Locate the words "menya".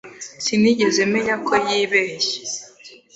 1.13-1.35